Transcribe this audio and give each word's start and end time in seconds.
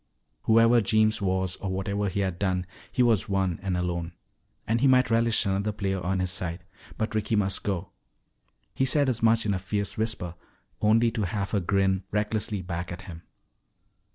Whoever 0.45 0.81
Jeems 0.81 1.21
was 1.21 1.57
or 1.57 1.69
whatever 1.69 2.09
he 2.09 2.21
had 2.21 2.39
done, 2.39 2.65
he 2.91 3.03
was 3.03 3.29
one 3.29 3.59
and 3.61 3.77
alone. 3.77 4.13
And 4.65 4.81
he 4.81 4.87
might 4.87 5.11
relish 5.11 5.45
another 5.45 5.71
player 5.71 6.01
on 6.03 6.17
his 6.17 6.31
side. 6.31 6.63
But 6.97 7.13
Ricky 7.13 7.35
must 7.35 7.61
go. 7.61 7.91
He 8.73 8.83
said 8.85 9.09
as 9.09 9.21
much 9.21 9.45
in 9.45 9.53
a 9.53 9.59
fierce 9.59 9.97
whisper, 9.99 10.33
only 10.81 11.11
to 11.11 11.21
have 11.27 11.51
her 11.51 11.59
grin 11.59 12.03
recklessly 12.11 12.63
back 12.63 12.91
at 12.91 13.03
him. 13.03 13.21